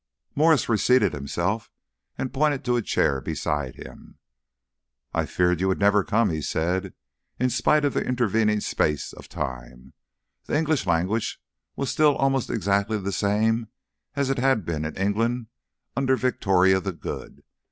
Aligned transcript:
Mwres 0.35 0.67
reseated 0.67 1.13
himself 1.13 1.69
and 2.17 2.33
pointed 2.33 2.65
to 2.65 2.75
a 2.75 2.81
chair 2.81 3.21
beside 3.21 3.75
him. 3.75 4.17
"I 5.13 5.27
feared 5.27 5.61
you 5.61 5.67
would 5.67 5.77
never 5.79 6.03
come," 6.03 6.31
he 6.31 6.41
said. 6.41 6.95
In 7.39 7.51
spite 7.51 7.85
of 7.85 7.93
the 7.93 8.03
intervening 8.03 8.61
space 8.61 9.13
of 9.13 9.29
time, 9.29 9.93
the 10.45 10.57
English 10.57 10.87
language 10.87 11.39
was 11.75 11.91
still 11.91 12.15
almost 12.15 12.49
exactly 12.49 12.97
the 12.97 13.11
same 13.11 13.67
as 14.15 14.31
it 14.31 14.39
had 14.39 14.65
been 14.65 14.85
in 14.85 14.95
England 14.95 15.49
under 15.95 16.15
Victoria 16.15 16.79
the 16.81 16.93
Good. 16.93 17.43